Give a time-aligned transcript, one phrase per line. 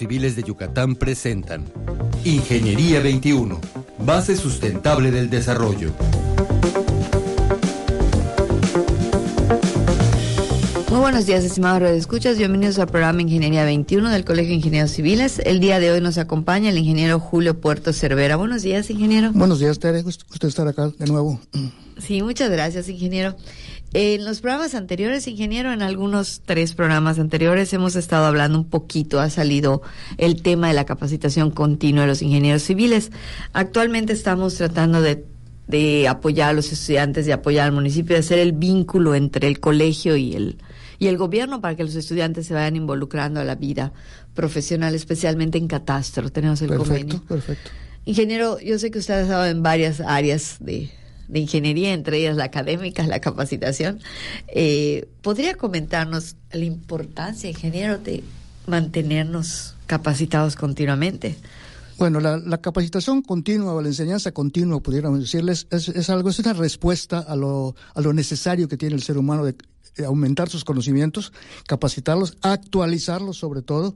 [0.00, 1.66] civiles de Yucatán presentan
[2.24, 3.60] Ingeniería 21,
[3.98, 5.92] base sustentable del desarrollo.
[10.88, 12.38] Muy buenos días, estimados escuchas.
[12.38, 15.38] Bienvenidos al programa Ingeniería 21 del Colegio de Ingenieros Civiles.
[15.44, 18.36] El día de hoy nos acompaña el ingeniero Julio Puerto Cervera.
[18.36, 19.32] Buenos días, ingeniero.
[19.32, 20.00] Buenos días, Tere.
[20.00, 21.38] Gusto estar acá de nuevo.
[21.98, 23.36] Sí, muchas gracias, ingeniero.
[23.92, 29.18] En los programas anteriores, ingeniero, en algunos tres programas anteriores hemos estado hablando un poquito,
[29.18, 29.82] ha salido
[30.16, 33.10] el tema de la capacitación continua de los ingenieros civiles.
[33.52, 35.24] Actualmente estamos tratando de,
[35.66, 39.58] de apoyar a los estudiantes, de apoyar al municipio, de hacer el vínculo entre el
[39.58, 40.58] colegio y el,
[41.00, 43.92] y el gobierno para que los estudiantes se vayan involucrando a la vida
[44.34, 46.30] profesional, especialmente en catastro.
[46.30, 47.24] Tenemos el perfecto, convenio.
[47.24, 47.70] Perfecto.
[48.04, 50.90] Ingeniero, yo sé que usted ha estado en varias áreas de,
[51.30, 54.00] de ingeniería, entre ellas la académica, la capacitación.
[54.48, 58.22] Eh, ¿Podría comentarnos la importancia, ingeniero, de
[58.66, 61.36] mantenernos capacitados continuamente?
[61.98, 67.18] Bueno, la, capacitación continua o la enseñanza continua, pudiéramos decirles, es, algo, es una respuesta
[67.18, 69.54] a lo, a lo necesario que tiene el ser humano de
[70.06, 71.32] aumentar sus conocimientos,
[71.66, 73.94] capacitarlos, actualizarlos sobre todo.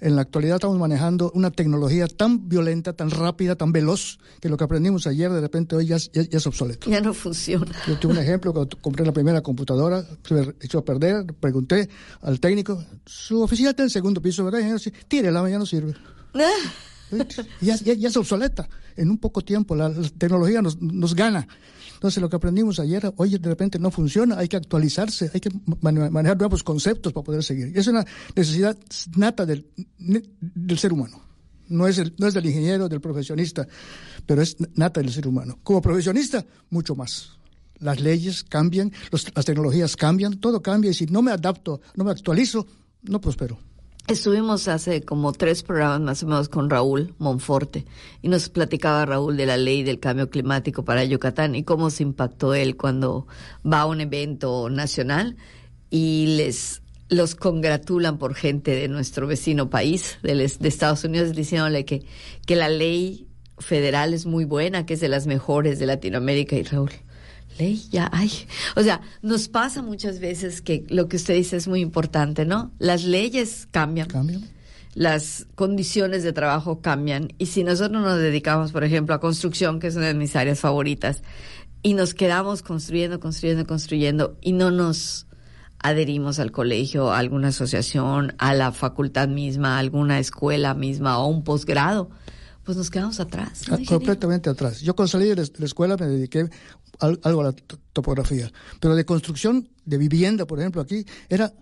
[0.00, 4.56] En la actualidad estamos manejando una tecnología tan violenta, tan rápida, tan veloz, que lo
[4.56, 6.88] que aprendimos ayer de repente hoy ya, ya, ya es obsoleto.
[6.88, 7.72] Ya no funciona.
[7.86, 11.88] Yo tuve un ejemplo, cuando compré la primera computadora, se me echó a perder, pregunté
[12.20, 14.60] al técnico, su oficina está en el segundo piso, ¿verdad?
[14.60, 15.94] Y yo, tírela, ya no sirve.
[17.60, 18.68] ya, ya, ya, es obsoleta.
[18.96, 21.48] En un poco tiempo la, la tecnología nos, nos gana.
[21.98, 25.50] Entonces, lo que aprendimos ayer, hoy de repente no funciona, hay que actualizarse, hay que
[25.80, 27.76] manejar nuevos conceptos para poder seguir.
[27.76, 28.78] Es una necesidad
[29.16, 29.66] nata del,
[30.76, 31.20] ser humano.
[31.66, 33.66] No es, no es del ingeniero, del profesionista,
[34.24, 35.58] pero es nata del ser humano.
[35.64, 37.30] Como profesionista, mucho más.
[37.80, 42.12] Las leyes cambian, las tecnologías cambian, todo cambia y si no me adapto, no me
[42.12, 42.64] actualizo,
[43.02, 43.58] no prospero.
[44.08, 47.84] Estuvimos hace como tres programas más o menos con Raúl Monforte
[48.22, 52.04] y nos platicaba Raúl de la ley del cambio climático para Yucatán y cómo se
[52.04, 53.26] impactó él cuando
[53.70, 55.36] va a un evento nacional
[55.90, 61.84] y les los congratulan por gente de nuestro vecino país, de, de Estados Unidos, diciéndole
[61.84, 62.02] que,
[62.46, 63.26] que la ley
[63.58, 66.92] federal es muy buena, que es de las mejores de Latinoamérica y Raúl
[67.58, 68.30] ley ya hay.
[68.76, 72.72] O sea, nos pasa muchas veces que lo que usted dice es muy importante, ¿no?
[72.78, 74.08] Las leyes cambian.
[74.08, 74.48] Cambian.
[74.94, 77.32] Las condiciones de trabajo cambian.
[77.38, 80.60] Y si nosotros nos dedicamos, por ejemplo, a construcción, que es una de mis áreas
[80.60, 81.22] favoritas,
[81.82, 85.26] y nos quedamos construyendo, construyendo, construyendo, y no nos
[85.78, 91.28] adherimos al colegio, a alguna asociación, a la facultad misma, a alguna escuela misma o
[91.28, 92.10] un posgrado,
[92.64, 93.68] pues nos quedamos atrás.
[93.68, 94.80] ¿no, completamente atrás.
[94.80, 96.50] Yo cuando salí de la escuela me dediqué
[96.98, 97.52] algo a la
[97.92, 98.50] topografía,
[98.80, 101.52] pero de construcción de vivienda, por ejemplo, aquí era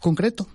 [0.00, 0.46] concreto.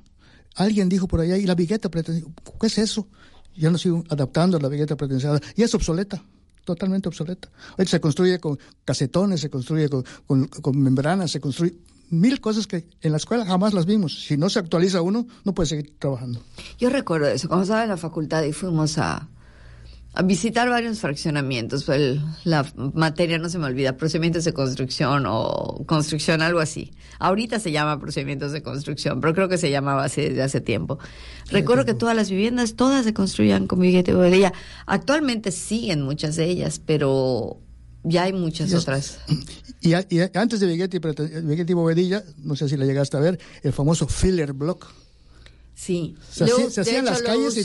[0.55, 2.31] Alguien dijo por allá, ¿y la vigueta pretensiada?
[2.59, 3.07] ¿Qué es eso?
[3.55, 5.39] Ya no sigo adaptando a la vigueta pretensiada.
[5.55, 6.23] Y es obsoleta,
[6.63, 7.49] totalmente obsoleta.
[7.85, 11.75] Se construye con casetones, se construye con, con, con membranas, se construye
[12.09, 14.25] mil cosas que en la escuela jamás las vimos.
[14.25, 16.41] Si no se actualiza uno, no puede seguir trabajando.
[16.77, 19.27] Yo recuerdo eso, cuando estaba en la facultad y fuimos a,
[20.15, 21.89] a visitar varios fraccionamientos.
[21.89, 26.91] El, la materia no se me olvida, procedimientos de construcción o construcción, algo así.
[27.19, 30.99] Ahorita se llama procedimientos de construcción, pero creo que se llamaba así desde hace tiempo.
[31.49, 34.53] Recuerdo que todas las viviendas, todas se construían con billete de bovedilla.
[34.85, 37.59] Actualmente siguen muchas de ellas, pero
[38.03, 39.19] ya hay muchas y otras.
[39.85, 43.73] Y, y, antes de Viguetti y Bovedilla, no sé si la llegaste a ver, el
[43.73, 44.87] famoso filler block.
[45.83, 47.63] Sí, se, lo, hacía, se hacían las calles de,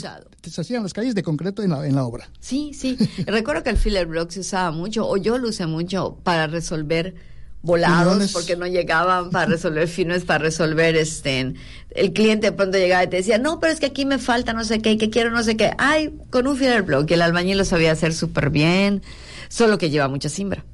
[0.49, 2.29] se hacían las calles de concreto en la, en la obra.
[2.41, 2.97] Sí, sí.
[3.25, 7.15] Recuerdo que el filler block se usaba mucho, o yo lo usé mucho para resolver
[7.61, 8.33] volados Millones.
[8.33, 11.53] porque no llegaban para resolver fines, para resolver este
[11.91, 14.51] el cliente de pronto llegaba y te decía, no, pero es que aquí me falta
[14.51, 15.71] no sé qué, que quiero no sé qué.
[15.77, 19.01] Ay, con un filler block, el albañil lo sabía hacer súper bien,
[19.47, 20.65] solo que lleva mucha simbra.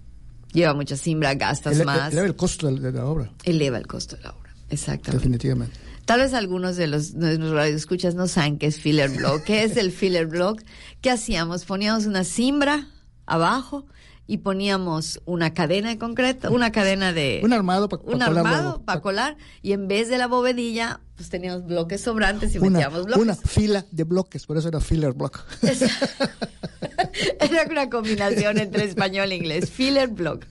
[0.51, 2.11] Lleva mucha simbra, gastas Ele más.
[2.11, 3.31] Eleva el costo de la obra.
[3.43, 5.17] Eleva el costo de la obra, exactamente.
[5.17, 5.85] Definitivamente.
[6.05, 9.43] Tal vez algunos de los de nuestros radioescuchas no saben qué es filler block.
[9.43, 10.61] ¿Qué es el filler block?
[11.01, 11.65] ¿Qué hacíamos?
[11.65, 12.87] Poníamos una cimbra
[13.25, 13.85] abajo
[14.27, 17.41] y poníamos una cadena de concreto, una cadena de...
[17.43, 21.29] Un armado para Un pa armado para colar y en vez de la bovedilla, pues
[21.29, 23.23] teníamos bloques sobrantes y una, metíamos bloques.
[23.23, 25.43] Una fila de bloques, por eso era filler block.
[27.39, 30.45] era una combinación entre español e inglés, filler block.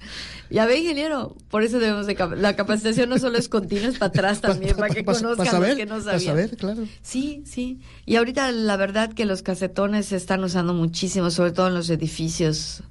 [0.55, 4.11] Ya ve, ingeniero, por eso debemos de la capacitación no solo es continua, es para
[4.11, 6.21] atrás también, para, que conozcan saber, los que no sabían.
[6.21, 6.87] saber, claro.
[7.03, 7.81] Sí, sí.
[8.06, 11.91] Y ahorita la verdad que los casetones se están usando muchísimo, sobre todo en los
[11.91, 12.85] edificios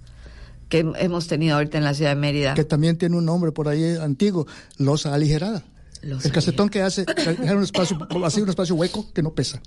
[0.67, 2.53] que hemos tenido ahorita en la ciudad de Mérida.
[2.53, 4.45] Que también tiene un nombre por ahí antiguo,
[4.77, 5.63] losa aligerada.
[6.01, 9.61] Los el casetón que hace dejar un espacio, así un espacio hueco que no pesa.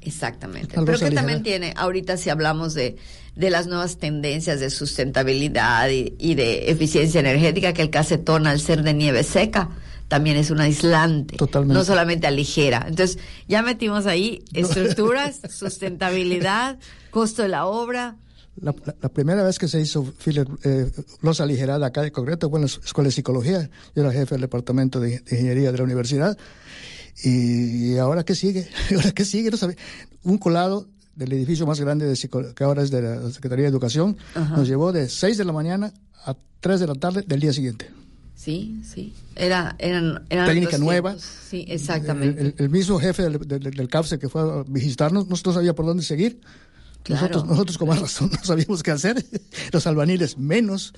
[0.00, 0.76] Exactamente.
[0.84, 2.96] Pero que también tiene, ahorita si hablamos de,
[3.34, 8.60] de las nuevas tendencias de sustentabilidad y, y, de eficiencia energética, que el cacetón al
[8.60, 9.70] ser de nieve seca
[10.08, 11.74] también es un aislante, Totalmente.
[11.74, 12.84] no solamente aligera.
[12.88, 16.78] Entonces ya metimos ahí estructuras, sustentabilidad,
[17.10, 18.16] costo de la obra.
[18.60, 20.90] La, la, la, primera vez que se hizo filler, eh,
[21.20, 23.70] losa aligerada acá de concreto fue en la Escuela de Psicología.
[23.94, 26.36] Yo era jefe del Departamento de, de Ingeniería de la Universidad.
[27.24, 29.76] Y, y ahora qué sigue, ahora qué sigue, no sabe.
[30.22, 34.16] Un colado del edificio más grande de que ahora es de la Secretaría de Educación,
[34.34, 34.56] Ajá.
[34.56, 35.92] nos llevó de 6 de la mañana
[36.24, 37.90] a 3 de la tarde del día siguiente.
[38.36, 39.12] Sí, sí.
[39.34, 41.16] Era, eran, eran Técnica nueva.
[41.18, 42.40] Sí, exactamente.
[42.40, 45.74] El, el, el mismo jefe del, del, del, CAPSE que fue a visitarnos, no sabía
[45.74, 46.40] por dónde seguir.
[47.08, 47.22] Claro.
[47.22, 49.24] Nosotros, nosotros con más razón no sabíamos qué hacer,
[49.72, 50.92] los albañiles menos.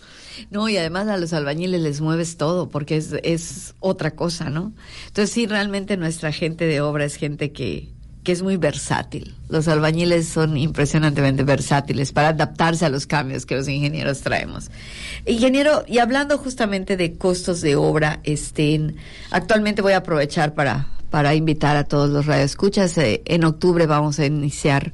[0.50, 4.72] No, y además a los albañiles les mueves todo, porque es, es otra cosa, ¿no?
[5.06, 7.92] Entonces sí, realmente nuestra gente de obra es gente que,
[8.24, 9.36] que es muy versátil.
[9.48, 14.68] Los albañiles son impresionantemente versátiles para adaptarse a los cambios que los ingenieros traemos.
[15.26, 18.96] Ingeniero, y hablando justamente de costos de obra, este,
[19.30, 22.98] actualmente voy a aprovechar para, para invitar a todos los radioescuchas.
[22.98, 24.92] Eh, en octubre vamos a iniciar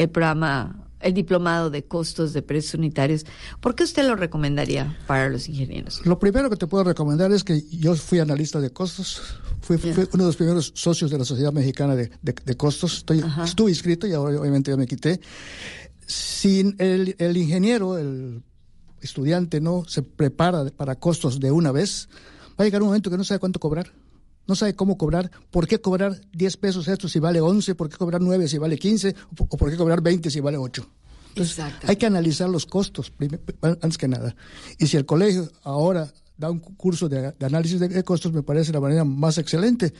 [0.00, 3.26] el programa, el diplomado de costos de precios unitarios.
[3.60, 6.04] ¿Por qué usted lo recomendaría para los ingenieros?
[6.06, 9.20] Lo primero que te puedo recomendar es que yo fui analista de costos,
[9.60, 9.94] fui, yeah.
[9.94, 13.22] fui uno de los primeros socios de la Sociedad Mexicana de, de, de Costos, Estoy,
[13.44, 15.20] estuve inscrito y ahora obviamente ya me quité.
[16.06, 18.42] Sin el, el ingeniero, el
[19.00, 22.08] estudiante no se prepara para costos de una vez,
[22.58, 23.92] va a llegar un momento que no sabe cuánto cobrar
[24.46, 27.96] no sabe cómo cobrar, por qué cobrar 10 pesos esto si vale 11, por qué
[27.96, 29.14] cobrar 9 si vale 15,
[29.48, 30.86] o por qué cobrar 20 si vale 8.
[31.30, 33.12] Entonces, hay que analizar los costos
[33.62, 34.34] antes que nada.
[34.78, 38.42] Y si el colegio ahora da un curso de, de análisis de, de, costos, me
[38.42, 39.92] parece la manera más excelente.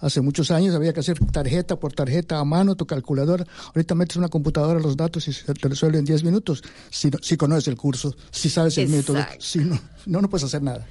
[0.00, 3.44] Hace muchos años había que hacer tarjeta por tarjeta a mano, tu calculadora.
[3.74, 6.62] Ahorita metes una computadora los datos y se te resuelve en 10 minutos.
[6.88, 9.14] Si, si conoces el curso, si sabes el Exacto.
[9.14, 10.86] método, si no, no, no puedes hacer nada.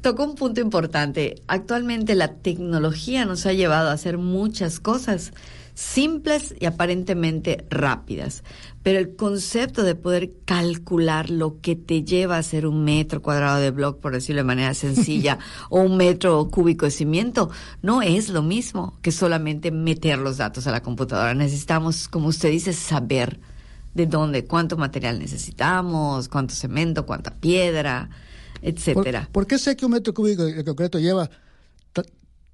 [0.00, 1.42] Tocó un punto importante.
[1.46, 5.32] Actualmente la tecnología nos ha llevado a hacer muchas cosas
[5.74, 8.44] simples y aparentemente rápidas.
[8.82, 13.60] Pero el concepto de poder calcular lo que te lleva a hacer un metro cuadrado
[13.60, 15.38] de block, por decirlo de manera sencilla,
[15.70, 20.66] o un metro cúbico de cimiento, no es lo mismo que solamente meter los datos
[20.66, 21.34] a la computadora.
[21.34, 23.40] Necesitamos, como usted dice, saber
[23.94, 28.08] de dónde, cuánto material necesitamos, cuánto cemento, cuánta piedra,
[28.62, 29.22] etcétera.
[29.24, 31.28] ¿Por, ¿por qué sé que un metro cúbico de concreto lleva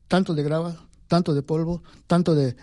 [0.08, 2.54] tanto de grava, tanto de polvo, tanto de,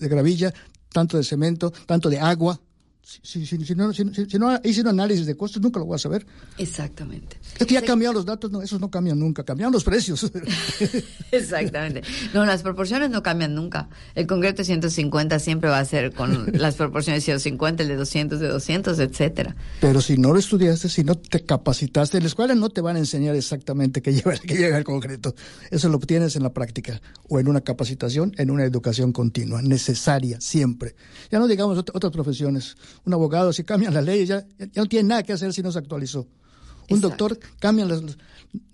[0.00, 0.52] gravilla,
[0.92, 2.60] tanto de cemento, tanto de agua.
[3.08, 5.98] Si, si, si, no, si, no hice un análisis de costos, nunca lo voy a
[5.98, 6.26] saber.
[6.58, 7.38] Exactamente.
[7.58, 10.30] Es que ya cambiado los datos, no, esos no cambian nunca, cambian los precios.
[11.32, 12.02] Exactamente.
[12.34, 13.88] No, las proporciones no cambian nunca.
[14.14, 17.96] El concreto de 150 siempre va a ser con las proporciones de 150, el de
[17.96, 19.56] 200 de 200, etcétera.
[19.80, 22.96] Pero si no lo estudiaste, si no te capacitaste, en la escuela no te van
[22.96, 25.34] a enseñar exactamente qué lleva, qué lleva el concreto.
[25.70, 30.42] Eso lo obtienes en la práctica o en una capacitación, en una educación continua, necesaria,
[30.42, 30.94] siempre.
[31.30, 35.08] Ya no digamos otras profesiones un abogado, si cambian las leyes, ya, ya no tiene
[35.08, 36.26] nada que hacer si no se actualizó.
[36.90, 37.26] Un Exacto.
[37.26, 38.02] doctor cambian las,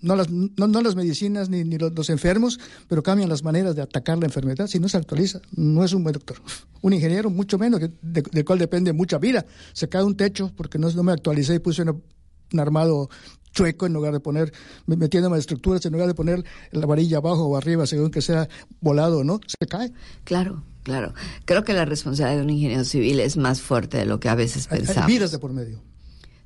[0.01, 3.75] no las, no, no las medicinas ni, ni los, los, enfermos, pero cambian las maneras
[3.75, 4.67] de atacar la enfermedad.
[4.67, 6.37] Si no se actualiza, no es un buen doctor.
[6.81, 9.45] Un ingeniero, mucho menos, que, de, del cual depende mucha vida.
[9.73, 13.09] Se cae un techo porque no, no me actualicé y puse una, un armado
[13.51, 14.53] chueco en lugar de poner,
[14.85, 18.47] metiéndome estructuras, en lugar de poner la varilla abajo o arriba, según que sea
[18.81, 19.91] volado o no, se cae.
[20.23, 20.63] Claro.
[20.85, 21.15] Claro,
[21.45, 24.35] creo que la responsabilidad de un ingeniero civil es más fuerte de lo que a
[24.35, 25.07] veces pensamos.
[25.07, 25.81] Hay vidas de por medio.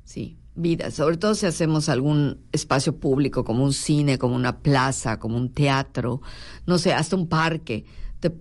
[0.02, 0.94] Sí, vidas.
[0.94, 5.52] Sobre todo si hacemos algún espacio público, como un cine, como una plaza, como un
[5.52, 6.22] teatro,
[6.64, 7.84] no sé, hasta un parque.
[8.18, 8.32] Te,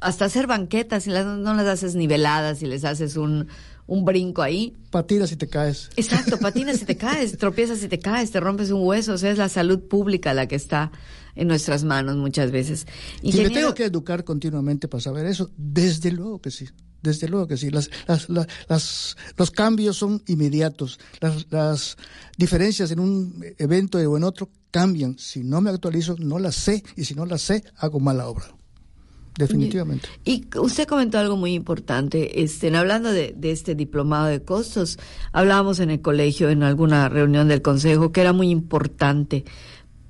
[0.00, 3.48] hasta hacer banquetas, y las, no las haces niveladas y les haces un,
[3.86, 4.76] un brinco ahí.
[4.90, 5.88] Patinas y te caes.
[5.96, 9.14] Exacto, patinas y te caes, tropiezas y te caes, te rompes un hueso.
[9.14, 10.92] O sea, es la salud pública la que está
[11.38, 12.86] en nuestras manos muchas veces.
[13.22, 13.48] Ingeniero...
[13.48, 16.68] Si me tengo que educar continuamente para saber eso, desde luego que sí.
[17.00, 17.70] Desde luego que sí.
[17.70, 20.98] Las, las, las, los cambios son inmediatos.
[21.20, 21.96] Las, las
[22.36, 25.16] diferencias en un evento o en otro cambian.
[25.16, 26.82] Si no me actualizo, no las sé.
[26.96, 28.58] Y si no las sé, hago mala obra
[29.38, 30.08] definitivamente.
[30.24, 34.98] Y usted comentó algo muy importante, este, hablando de, de, este diplomado de costos,
[35.32, 39.44] hablábamos en el colegio, en alguna reunión del consejo, que era muy importante,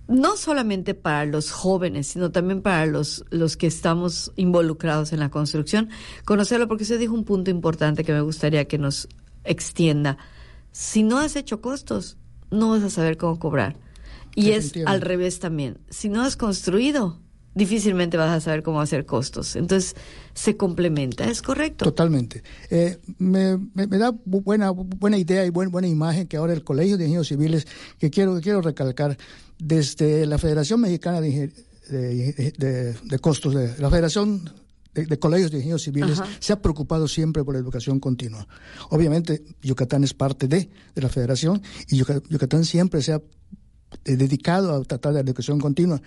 [0.08, 5.30] no solamente para los jóvenes, sino también para los, los que estamos involucrados en la
[5.30, 5.90] construcción,
[6.24, 9.08] conocerlo, porque usted dijo un punto importante que me gustaría que nos
[9.44, 10.16] extienda.
[10.72, 12.16] Si no has hecho costos,
[12.50, 13.76] no vas a saber cómo cobrar.
[14.34, 15.78] Y es al revés también.
[15.90, 17.20] Si no has construido,
[17.54, 19.56] difícilmente vas a saber cómo hacer costos.
[19.56, 19.94] Entonces,
[20.32, 21.84] se complementa, ¿es correcto?
[21.84, 22.42] Totalmente.
[22.70, 27.04] Eh, me, da buena, buena idea y buena, buena imagen que ahora el Colegio de
[27.04, 27.66] Ingenieros Civiles,
[27.98, 29.18] que quiero, quiero recalcar,
[29.58, 31.52] desde la Federación Mexicana de,
[31.88, 34.50] de, Costos, de la Federación
[34.94, 38.46] de, Colegios de Ingenieros Civiles, se ha preocupado siempre por la educación continua.
[38.90, 43.22] Obviamente, Yucatán es parte de, de la Federación y Yucatán siempre se ha
[44.04, 46.00] eh, dedicado a tratar de la educación continua.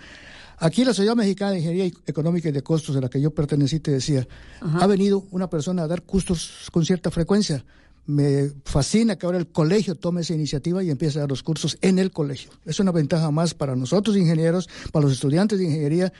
[0.58, 3.80] Aquí la Sociedad Mexicana de Ingeniería Económica y de Costos, de la que yo pertenecí,
[3.80, 4.26] te decía,
[4.60, 7.64] ha venido una persona a dar cursos con cierta frecuencia.
[8.04, 11.78] Me fascina que ahora el colegio tome esa iniciativa y empiece a dar los cursos
[11.80, 12.50] en el colegio.
[12.64, 16.12] Es una ventaja más para nosotros ingenieros, para los estudiantes de ingeniería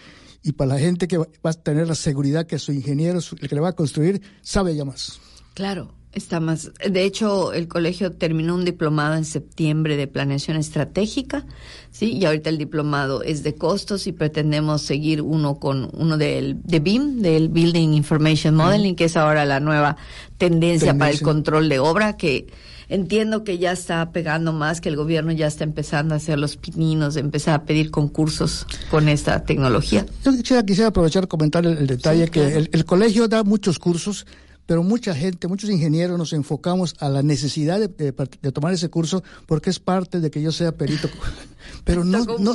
[0.43, 3.55] y para la gente que va a tener la seguridad que su ingeniero, el que
[3.55, 5.21] le va a construir, sabe ya más.
[5.55, 6.73] Claro, Está más.
[6.87, 11.47] De hecho, el colegio terminó un diplomado en septiembre de planeación estratégica,
[11.91, 16.61] sí, y ahorita el diplomado es de costos y pretendemos seguir uno con uno del
[16.65, 19.97] de BIM, del Building Information Modeling, que es ahora la nueva
[20.37, 22.47] tendencia, para el control de obra, que
[22.91, 26.59] entiendo que ya está pegando más, que el gobierno ya está empezando a hacer los
[26.59, 30.05] pininos, empezar a pedir concursos con esta tecnología.
[30.23, 34.27] Yo quisiera, aprovechar comentar el, detalle que el colegio da muchos cursos
[34.67, 38.13] pero mucha gente, muchos ingenieros nos enfocamos a la necesidad de,
[38.53, 41.09] tomar ese curso porque es parte de que yo sea perito.
[41.85, 42.55] Pero no, no,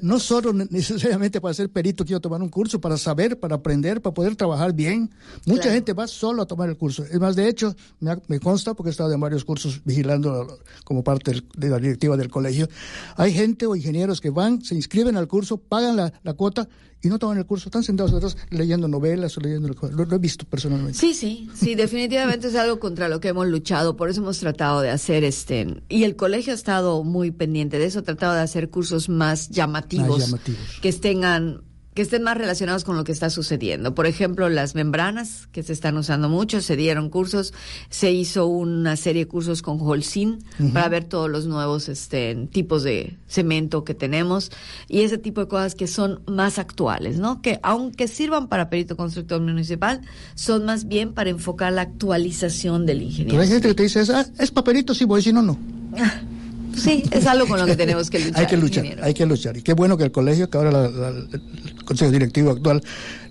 [0.00, 4.14] no, solo necesariamente para ser perito quiero tomar un curso, para saber, para aprender, para
[4.14, 5.10] poder trabajar bien.
[5.46, 7.04] Mucha gente va solo a tomar el curso.
[7.04, 11.42] Es más, de hecho, me, consta, porque he estado en varios cursos vigilando como parte
[11.56, 12.68] de la directiva del colegio,
[13.16, 16.68] hay gente o ingenieros que van, se inscriben al curso, pagan la, la cuota
[17.04, 20.18] y no toman el curso, están sentados atrás leyendo novelas o leyendo lo, lo, he
[20.18, 20.98] visto personalmente.
[20.98, 24.80] Sí, sí, sí, definitivamente es algo contra lo que hemos luchado, por eso hemos tratado
[24.80, 28.40] de hacer este, y el colegio ha estado muy pendiente de eso, ha tratado de
[28.44, 30.60] hacer cursos más llamativos, más llamativos.
[30.80, 31.62] que tengan
[31.94, 33.94] que estén más relacionados con lo que está sucediendo.
[33.94, 37.54] Por ejemplo, las membranas que se están usando mucho, se dieron cursos,
[37.88, 40.40] se hizo una serie de cursos con Holcim
[40.72, 44.50] para ver todos los nuevos este, tipos de cemento que tenemos
[44.88, 47.40] y ese tipo de cosas que son más actuales, ¿no?
[47.40, 50.00] Que aunque sirvan para perito constructor municipal,
[50.34, 53.30] son más bien para enfocar la actualización del ingeniero.
[53.30, 55.56] Pero hay gente que te dice, ah, es papelito, sí, voy decir no, no.
[56.76, 58.40] Sí, es algo con lo que tenemos que luchar.
[58.40, 59.56] hay que luchar, hay que luchar.
[59.56, 61.28] Y qué bueno que el colegio, que ahora el
[61.84, 62.82] consejo directivo actual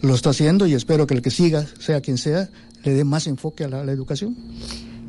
[0.01, 2.49] lo está haciendo y espero que el que siga, sea quien sea,
[2.83, 4.35] le dé más enfoque a la educación.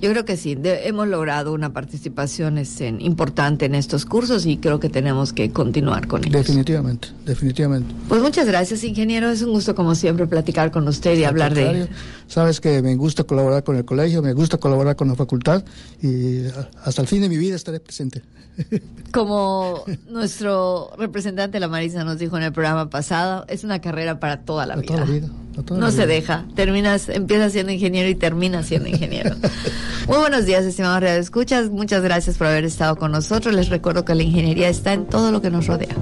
[0.05, 2.63] Yo creo que sí, hemos logrado una participación
[2.99, 6.47] importante en estos cursos y creo que tenemos que continuar con ellos.
[6.47, 7.95] Definitivamente, definitivamente.
[8.07, 9.31] Pues muchas gracias, ingeniero.
[9.31, 11.89] Es un gusto, como siempre, platicar con usted y hablar de...
[12.29, 15.65] Sabes que me gusta colaborar con el colegio, me gusta colaborar con la facultad
[16.03, 16.43] y
[16.83, 18.21] hasta el fin de mi vida estaré presente.
[19.11, 24.43] Como nuestro representante La Marisa nos dijo en el programa pasado, es una carrera para
[24.43, 24.87] toda la vida.
[24.87, 25.29] Toda la vida
[25.71, 26.45] no se deja.
[26.55, 29.35] Terminas, empiezas siendo ingeniero y terminas siendo ingeniero.
[30.09, 31.71] Muy buenos días, estimados Radio Escuchas.
[31.71, 33.55] Muchas gracias por haber estado con nosotros.
[33.55, 35.95] Les recuerdo que la ingeniería está en todo lo que nos rodea.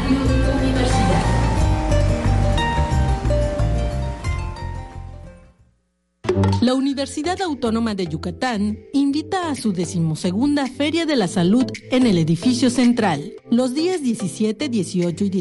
[6.71, 12.17] La Universidad Autónoma de Yucatán invita a su decimosegunda Feria de la Salud en el
[12.17, 15.39] edificio central, los días 17, 18 y 19